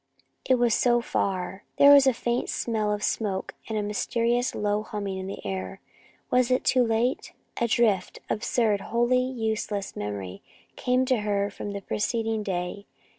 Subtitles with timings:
[0.45, 1.63] It was so far!
[1.77, 5.79] There was a faint smell of smoke and a mysterious low humming in the air.
[6.31, 7.33] Was it too late?
[7.61, 10.41] A swift, absurd, wholly useless memory
[10.75, 12.87] came to her from the preceding day.